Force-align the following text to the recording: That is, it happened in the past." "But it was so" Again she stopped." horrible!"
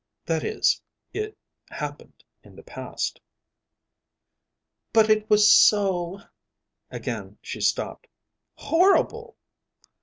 That 0.25 0.43
is, 0.43 0.81
it 1.13 1.37
happened 1.69 2.23
in 2.43 2.55
the 2.55 2.63
past." 2.63 3.21
"But 4.93 5.11
it 5.11 5.29
was 5.29 5.47
so" 5.47 6.21
Again 6.99 7.37
she 7.43 7.61
stopped." 7.61 8.07
horrible!" 8.67 9.37